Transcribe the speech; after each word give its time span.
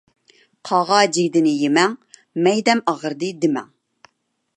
قاغا 0.69 1.01
جىگدىنى 1.17 1.51
يىمەڭ، 1.63 1.93
مەيدەم 2.47 2.81
ئاغرىدى 2.93 3.31
دىمەڭ. 3.45 3.69